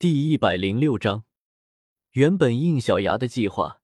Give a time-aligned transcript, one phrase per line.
[0.00, 1.24] 第一百零六章，
[2.12, 3.80] 原本应小牙的计划，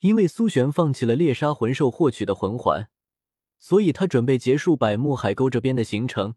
[0.00, 2.90] 因为苏璇放弃了猎杀魂兽获取的魂环，
[3.58, 6.34] 所以他准备结束百慕海沟这边的行程，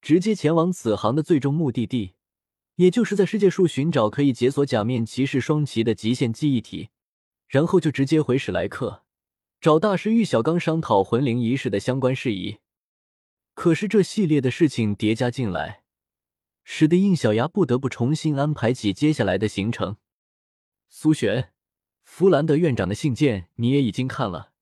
[0.00, 2.14] 直接前往此行的最终目的地，
[2.76, 6.88] 也就是在世界树寻找可以解锁假面骑士双骑的极限记忆体，
[7.46, 9.04] 然后就直接回史莱克
[9.60, 12.56] 找大师玉小刚商讨魂灵仪式的相关事宜。
[13.52, 15.83] 可是这系列的事情叠加进来。
[16.64, 19.98] 使得应小牙不得不重新安排起接下来的行程。
[20.88, 21.52] 苏璇，
[22.02, 24.52] 弗兰德院长的信件你也已经看了，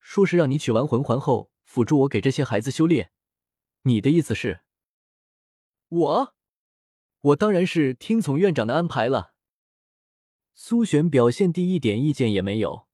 [0.00, 3.10] 说是让你取完魂环后辅助我给这些孩子修炼。
[3.82, 4.60] 你的意思是？
[5.88, 6.34] 我，
[7.20, 9.34] 我当然是听从院长的安排了。
[10.54, 12.88] 苏璇表现第一点意见也没有，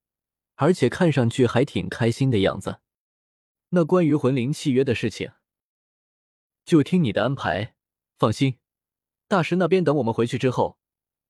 [0.56, 2.80] 而且看上去还挺开心的样子。
[3.70, 5.32] 那关于魂灵契约的事情，
[6.64, 7.76] 就听你的安排。
[8.18, 8.58] 放心，
[9.26, 10.78] 大师那边等我们回去之后，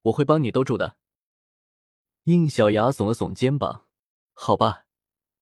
[0.02, 0.96] 我会帮你兜住的。
[2.24, 3.86] 应小牙耸了耸肩膀，
[4.32, 4.84] 好吧，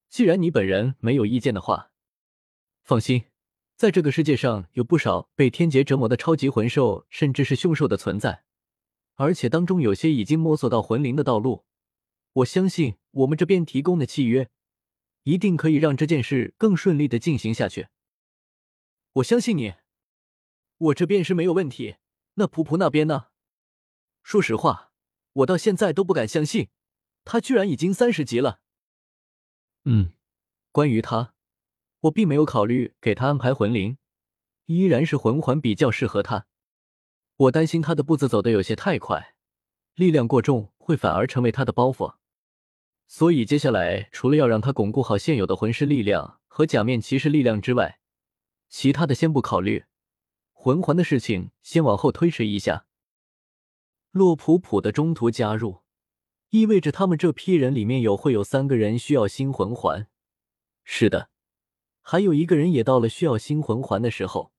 [0.08, 1.92] 既然你本人没有意见的话，
[2.82, 3.24] 放心，
[3.76, 8.44] 在这个世界上有不少被天劫折磨的超级魂兽，甚至是凶兽的存在，
[9.16, 11.64] 而且当中有些已经摸索到魂灵的道路。
[12.34, 14.48] 我相信我们这边提供的契约，
[15.24, 17.88] 一定可以让这件事更顺利的进行下去。
[19.14, 19.74] 我相信你。
[20.80, 21.96] 我这边是没有问题，
[22.34, 23.26] 那普普那边呢？
[24.22, 24.92] 说实话，
[25.34, 26.70] 我到现在都不敢相信，
[27.22, 28.60] 他居然已经三十级了。
[29.84, 30.14] 嗯，
[30.72, 31.34] 关于他，
[32.00, 33.98] 我并没有考虑给他安排魂灵，
[34.64, 36.46] 依然是魂环比较适合他。
[37.36, 39.34] 我担心他的步子走得有些太快，
[39.94, 42.14] 力量过重会反而成为他的包袱。
[43.06, 48.00] 所以接下来除了要让他巩固好现有的魂师力量和假面骑士力量之外，
[48.70, 49.84] 其他的先不考虑。
[50.62, 52.84] 魂环的事情先往后推迟一下。
[54.10, 55.78] 洛普普的中途加入，
[56.50, 60.06] 意味着他们这批人里面有会有三个人需要新魂环。
[60.84, 61.30] 是的，
[62.02, 64.52] 还有一个人也到了需要新魂环的时候，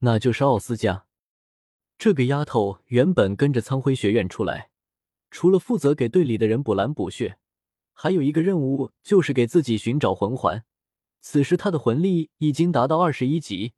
[0.00, 1.06] 那就是奥斯加。
[1.96, 4.68] 这个丫头原本跟着苍辉学院出来，
[5.30, 7.38] 除了负责给队里的人补蓝补血，
[7.94, 10.66] 还有一个任务就是给自己寻找魂环。
[11.22, 13.72] 此时她的魂力已经达到二十一级。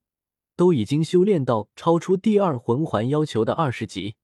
[0.58, 4.16] 都已经修炼到超出第二魂环要求的二十级，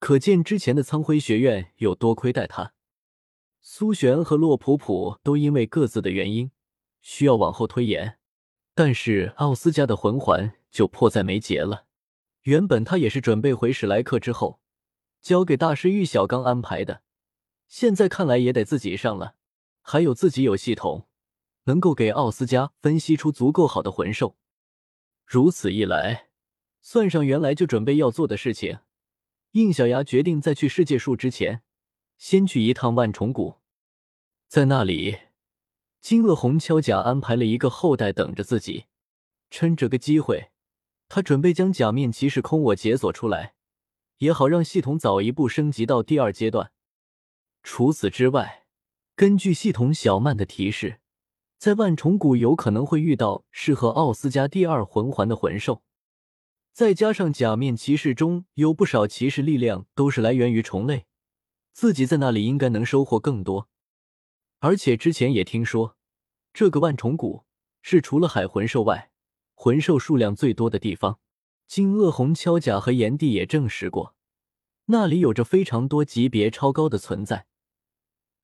[0.00, 2.72] 可见之前的苍辉学院有多亏待他。
[3.60, 6.50] 苏璇和洛普普都因为各自的原因
[7.00, 8.18] 需要往后推延，
[8.74, 11.84] 但是奥斯加的魂环就迫在眉睫了。
[12.42, 14.58] 原本他也是准备回史莱克之后
[15.22, 17.02] 交给大师玉小刚安排的，
[17.68, 19.36] 现在看来也得自己上了。
[19.82, 21.06] 还有自己有系统
[21.66, 24.34] 能够给奥斯加分析出足够好的魂兽。
[25.28, 26.28] 如此一来，
[26.80, 28.78] 算上原来就准备要做的事情，
[29.50, 31.60] 应小牙决定在去世界树之前，
[32.16, 33.56] 先去一趟万重谷。
[34.46, 35.18] 在那里，
[36.00, 38.86] 金鳄红锹甲安排了一个后代等着自己。
[39.50, 40.50] 趁这个机会，
[41.10, 43.52] 他准备将假面骑士空我解锁出来，
[44.20, 46.72] 也好让系统早一步升级到第二阶段。
[47.62, 48.64] 除此之外，
[49.14, 51.00] 根据系统小曼的提示。
[51.58, 55.82] 在万重谷有可能会遇到适合奥斯加第二魂环的魂兽，
[56.72, 61.06] 再加上假面骑士中有不少骑士力量都是来源于虫类，
[61.72, 63.68] 自己在那里应该能收获更多。
[64.60, 65.96] 而且之前也听说，
[66.52, 67.44] 这个万重谷
[67.82, 69.10] 是除了海魂兽外，
[69.54, 71.18] 魂兽数量最多的地方。
[71.66, 74.14] 金鳄红锹甲和炎帝也证实过，
[74.86, 77.47] 那里有着非常多级别超高的存在。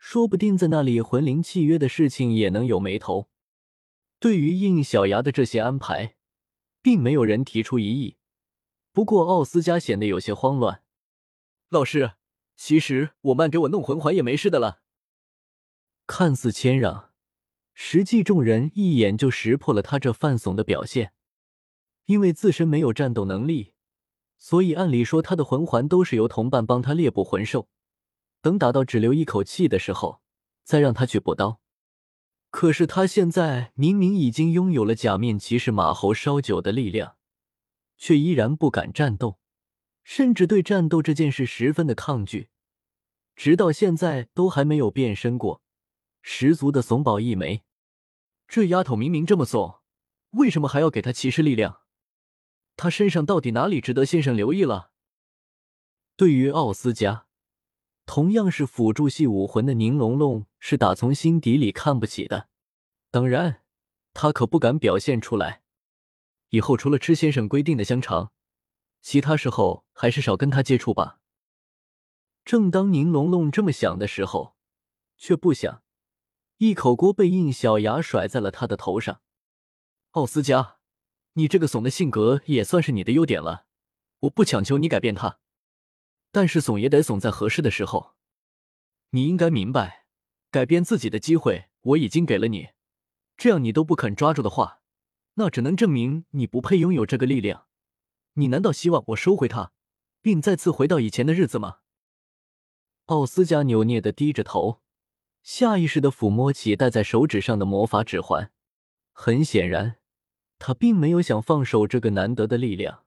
[0.07, 3.31] 说不定在那里，魂灵契约的事情也能有眉头。
[4.21, 6.17] 对于应小牙的这些安排，
[6.83, 8.19] 并没有人提出异议。
[8.93, 10.83] 不过奥斯加显得有些慌乱。
[11.71, 12.13] 老师，
[12.55, 14.83] 其实我慢给我弄魂环也没事的了。
[16.07, 17.11] 看似谦让，
[17.73, 21.15] 实际众人一眼就识破了他这犯怂的表现。
[22.05, 23.73] 因为自身没有战斗能力，
[24.37, 27.71] 所以按理说他的魂环都是由同伴帮他猎捕魂兽。
[28.45, 30.21] 等打到只留一口气的时候，
[30.65, 31.63] 再让他去补刀。
[32.51, 37.17] 可是他现在明明已经拥有了假面骑士马猴烧酒的力量，
[37.97, 39.39] 却依然不敢战斗，
[40.03, 42.51] 甚至对战斗这件事十分的抗拒，
[43.35, 45.63] 直到现在都还没有变身过，
[46.21, 47.65] 十足的怂宝一枚。
[48.47, 49.81] 这丫头明明这么怂，
[50.33, 51.81] 为什么还要给她骑士力量？
[52.77, 54.91] 她身上到底哪里值得先生留意了？
[56.15, 57.24] 对于奥斯加。
[58.07, 62.49] 同样是辅助系武魂的宁龙龙是打从心底里看不起的，
[63.11, 63.63] 当然，
[64.13, 65.63] 他可不敢表现出来。
[66.51, 68.33] 以后除了吃先生规定的香肠，
[69.01, 71.21] 其他时候还是少跟他接触吧。
[72.45, 74.55] 正当宁龙龙这么想的时候，
[75.17, 75.83] 却不想
[76.59, 79.23] 一口锅被应小牙甩在了他的头上。
[80.11, 80.77] 奥斯加，
[81.33, 83.67] 你这个怂的性格也算是你的优点了。
[84.21, 85.39] 我不强求你改变他，
[86.35, 88.15] 但是怂也得怂在合适的时候。
[89.11, 90.07] 你应该明白，
[90.51, 92.71] 改变自己的机会我已经给了你，
[93.37, 94.81] 这样你都不肯抓住的话，
[95.35, 97.69] 那只能证明你不配拥有这个力量。
[98.33, 99.71] 你难道希望我收回它，
[100.21, 101.79] 并再次回到以前的日子吗？
[103.05, 104.81] 奥斯加扭捏的低着头，
[105.45, 108.51] 下意识的抚摸起戴在手指上的魔法指环。
[109.13, 110.01] 很显然，
[110.59, 113.05] 他并没有想放手这个难得的力量。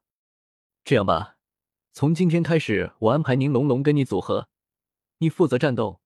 [0.85, 1.36] 这样吧，
[1.93, 4.49] 从今天开始，我安排宁龙龙跟你组合，
[5.17, 6.01] 你负责战斗，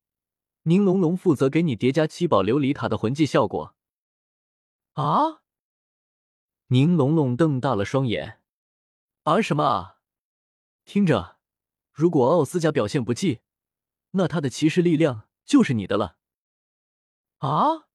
[0.64, 3.76] 宁龙龙负责给你叠加七宝琉璃塔的魂技效果。
[4.94, 5.42] 啊！
[6.68, 8.40] 宁龙龙瞪大了双眼。
[9.24, 9.98] 啊什么啊？
[10.86, 11.38] 听着，
[11.92, 13.42] 如果奥斯加表现不济。
[14.12, 16.18] 那他的骑士力量就是你的了。
[17.38, 17.88] 啊！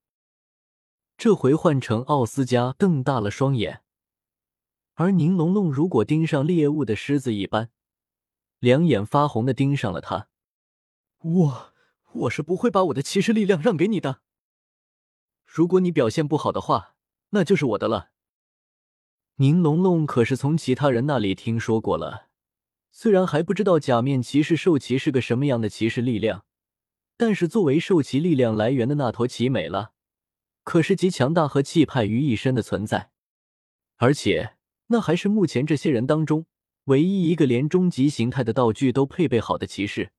[1.17, 3.83] 这回换成奥斯加瞪大了双眼，
[4.94, 7.71] 而宁龙龙如果盯上猎物的狮子一般，
[8.58, 10.29] 两眼发红的盯上了他。
[11.19, 11.73] 我
[12.12, 14.20] 我是不会把我的骑士力量让给你的。
[15.44, 16.94] 如果你表现不好的话，
[17.31, 18.11] 那就是我的了。
[19.37, 22.29] 宁龙龙可是从其他人那里听说过了。
[22.91, 26.47] 虽然还不知道假面骑士兽骑是个什么样的骑士力量，
[27.19, 29.93] 但是作为兽骑力量来源的那头奇美拉，
[30.64, 33.11] 可是集强大和气派于一身的存在，
[33.97, 34.56] 而且
[34.87, 36.47] 那还是目前这些人当中
[36.87, 40.12] 唯一一个连终极形态的道具都配备好的骑士。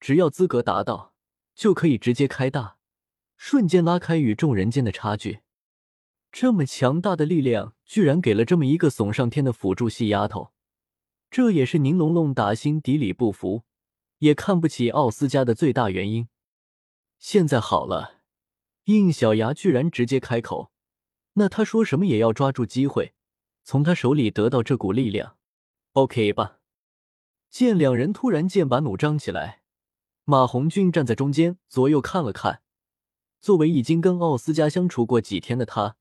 [0.00, 1.14] 只要资格达到，
[1.54, 2.76] 就可以直接开大，
[3.36, 5.40] 瞬间拉开与众人间的差距。
[6.32, 10.52] 这么强大的力量，居然给了这么一个怂上天的辅助系丫头。
[11.30, 13.64] 这也是宁龙龙打心底里不服，
[14.18, 16.28] 也看不起奥斯加的最大原因。
[17.18, 18.20] 现在好了，
[18.84, 20.70] 应小牙居然直接开口，
[21.34, 23.14] 那他说什么也要抓住机会，
[23.64, 25.35] 从他手里得到这股力量
[25.96, 26.58] ，OK 吧？
[27.48, 29.62] 见两人突然剑拔弩张起来，
[30.24, 32.60] 马红俊站在中间，左右看了看。
[33.40, 35.96] 作为已经跟奥斯加相处过几天的他，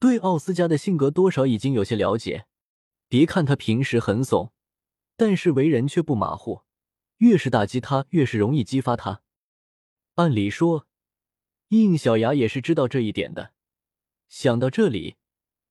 [0.00, 2.46] 对奥斯加的性格多少已经有些了解。
[3.08, 4.52] 别看他平时很怂。
[5.16, 6.62] 但是为人却不马虎，
[7.18, 9.22] 越是打击他，越是容易激发他。
[10.16, 10.88] 按理说，
[11.68, 13.52] 应小牙也是知道这一点的。
[14.28, 15.14] 想到这里，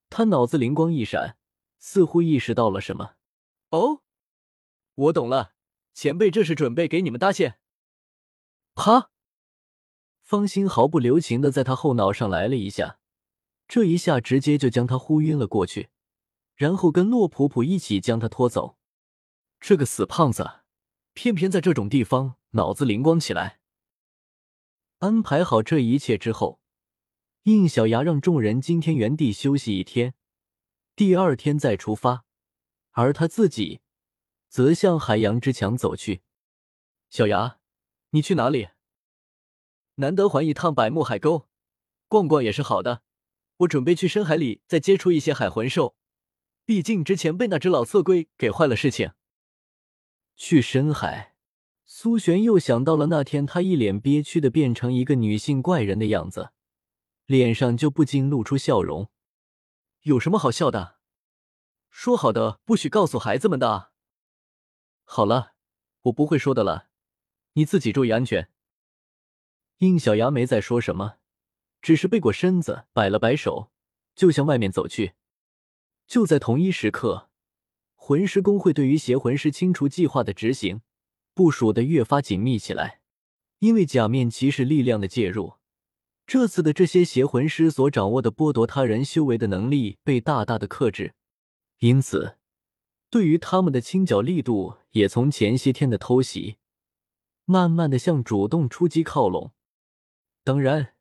[0.09, 1.37] 他脑子灵光一闪，
[1.79, 3.16] 似乎意识到了什么。
[3.69, 4.01] 哦，
[4.95, 5.53] 我懂了，
[5.93, 7.59] 前辈这是准备给你们搭线。
[8.75, 9.11] 啪！
[10.21, 12.99] 方心毫不留情的在他后脑上来了一下，
[13.67, 15.89] 这一下直接就将他呼晕了过去，
[16.55, 18.77] 然后跟洛普普一起将他拖走。
[19.59, 20.61] 这个死胖子，
[21.13, 23.59] 偏偏在这种地方脑子灵光起来。
[24.99, 26.61] 安排好这一切之后，
[27.43, 30.13] 应小牙让众人今天原地休息一天，
[30.95, 32.26] 第二天再出发，
[32.97, 33.81] 而他自己
[34.49, 36.23] 则向海洋之墙走去。
[37.11, 37.59] 小牙，
[38.09, 38.69] 你去哪里？
[39.95, 41.47] 难得环一趟百慕海沟，
[42.07, 43.03] 逛逛也是好的。
[43.57, 45.95] 我准备去深海里再接触一些海魂兽，
[46.65, 49.11] 毕竟之前被那只老色龟给坏了事情。
[50.35, 51.35] 去深海，
[51.85, 56.49] 苏璇又想到了那天他一脸憋屈的变成一个女性怪人的样子，
[57.27, 59.11] 脸上就不禁露出笑容。
[60.01, 60.96] 有什么好笑的？
[61.99, 63.89] 说好的不许告诉孩子们的。
[65.03, 65.53] 好了，
[66.03, 66.89] 我不会说的了，
[67.53, 68.49] 你自己注意安全。
[69.79, 71.15] 应小牙没再说什么，
[71.81, 73.71] 只是背过身子，摆了摆手，
[74.15, 75.13] 就向外面走去。
[76.05, 77.31] 就在同一时刻。
[77.95, 80.81] 魂师工会对于邪魂师清除计划的执行
[81.33, 83.01] 部署的越发紧密起来，
[83.57, 85.55] 因为假面骑士力量的介入，
[86.27, 91.15] 这次的这些邪魂师所掌握的剥夺他人修为的能力被大大的克制，
[91.79, 92.37] 因此，
[93.09, 96.57] 对于他们的清剿力度也从前些天的偷袭，
[97.45, 99.51] 慢慢的向主动出击靠拢。
[100.43, 100.95] 当然，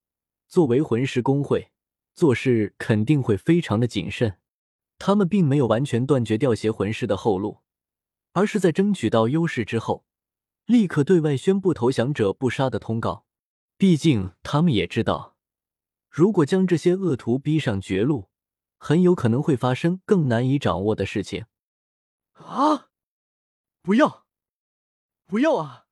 [0.46, 1.70] 作为魂师工会，
[2.14, 4.38] 做事肯定会非常的谨慎。
[4.98, 7.62] 他们并没有完全断绝掉邪魂师的后路，
[8.32, 10.06] 而是在争取到优势之后，
[10.66, 13.26] 立刻对外宣布投降者不杀的通告。
[13.78, 15.36] 毕竟他们也知道，
[16.08, 18.30] 如果将这些恶徒逼上绝路，
[18.76, 21.46] 很有可能会发生更难以掌握的事情。
[22.34, 22.90] 啊！
[23.82, 24.26] 不要！
[25.26, 25.86] 不要啊！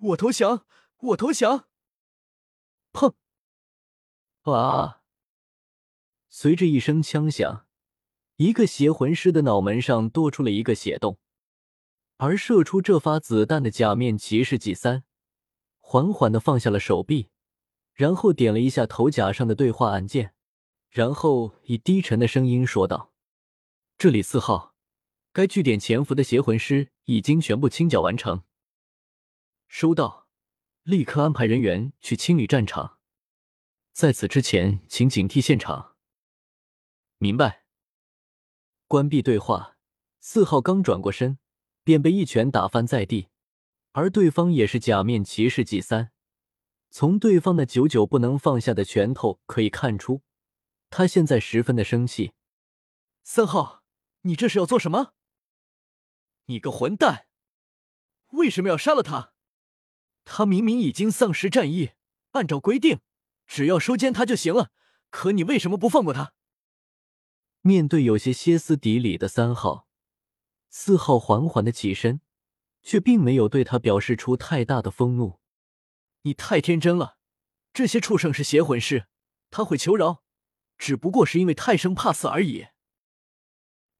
[0.00, 0.66] 我投降！
[0.98, 1.68] 我投降！
[2.92, 3.14] 砰！
[4.42, 5.02] 啊！
[6.28, 7.66] 随着一声枪响。
[8.36, 11.18] 一个邪魂师的脑门上多出了一个血洞，
[12.16, 15.04] 而射出这发子弹的假面骑士 G 三，
[15.78, 17.28] 缓缓的放下了手臂，
[17.92, 20.34] 然后点了一下头甲上的对话按键，
[20.90, 23.12] 然后以低沉的声音说道
[23.96, 24.74] ：“这里四号，
[25.32, 28.42] 该据点潜伏的邪魂师已经全部清剿完成。
[29.68, 30.28] 收到，
[30.82, 32.98] 立刻安排人员去清理战场。
[33.92, 35.96] 在此之前，请警惕现场。
[37.18, 37.64] 明白。”
[38.86, 39.76] 关闭对话，
[40.18, 41.38] 四号刚转过身。
[41.82, 43.28] 便被一拳打翻在地，
[43.92, 46.12] 而对方也是假面骑士 G 三。
[46.90, 50.20] 从对方那久久不能放下的拳头可以看出，
[50.90, 52.32] 他现在十分的生气。
[53.22, 53.82] 三号，
[54.22, 55.14] 你这是要做什么？
[56.46, 57.26] 你个混蛋，
[58.30, 59.32] 为什么要杀了他？
[60.24, 61.92] 他明明已经丧失战意，
[62.32, 63.00] 按照规定，
[63.46, 64.70] 只要收监他就行了，
[65.10, 66.34] 可你为什么不放过他？
[67.62, 69.88] 面对有些歇斯底里的三号。
[70.68, 72.20] 四号缓缓的起身，
[72.82, 75.40] 却并没有对他表示出太大的愤怒。
[76.22, 77.18] 你太天真了，
[77.72, 79.06] 这些畜生是邪魂师，
[79.50, 80.22] 他会求饶，
[80.80, 82.68] 只不过是因为太生怕死而已。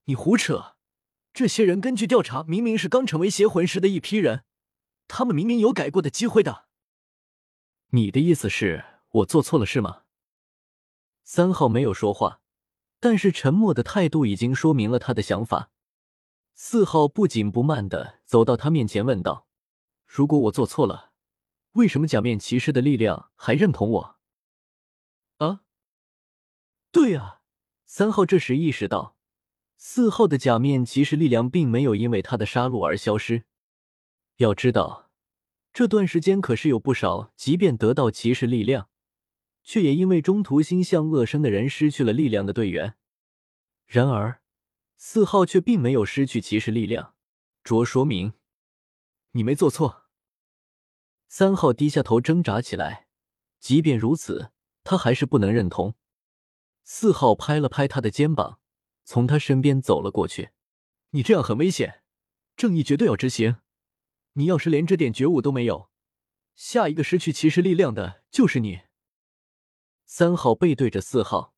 [0.05, 0.77] 你胡扯！
[1.35, 4.45] 这些人根据调查，明明是刚成为邪魂师的一批人，
[5.07, 6.65] 他们明明有改过的机会的。
[7.91, 10.05] 你的意思是我做错了是吗？
[11.23, 12.41] 三号没有说话，
[12.99, 15.71] 但是沉默的态度已经说明了他的想法。
[16.55, 19.47] 四号不紧不慢的走到他面前，问道
[20.07, 21.13] ：“如果我做错了，
[21.73, 24.17] 为什么假面骑士的力量还认同我？”
[26.93, 27.41] 对啊！
[27.87, 29.17] 三号这时意识到，
[29.77, 33.45] 四号的假面骑士力量并没有因为他的杀戮而消失。
[34.37, 35.11] 要知道，
[35.73, 38.89] 这段时间可是有不少，即便得到骑士力量，
[39.63, 42.97] 却也因为中途心向恶生的人失去了力量的队员。
[43.87, 44.41] 然而。
[45.03, 47.15] 四号却并没有失去骑士力量，
[47.65, 48.35] 着说明
[49.31, 50.05] 你没做错。
[51.27, 53.09] 三号低下头挣扎起来，
[53.59, 54.53] 即便如此，
[54.85, 55.95] 他还是不能认同。
[56.85, 58.61] 四号拍了拍他的肩膀，
[59.05, 60.51] 从他身边走了过去。
[61.11, 62.03] 你这样很危险，
[62.57, 63.57] 正义绝对要执行。
[64.35, 65.91] 你要是连这点觉悟都没有，
[66.55, 68.83] 下一个失去骑士力量的就是你。
[70.07, 71.55] 三号背对着四号，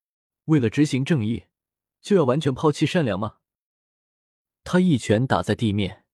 [0.47, 1.45] 为了执行正义。
[2.01, 3.37] 就要完全抛弃善良吗？
[4.65, 6.05] 他一拳打在地面，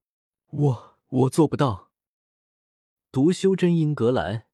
[0.51, 1.91] 我我做不到。
[3.11, 4.45] 读修真英格兰，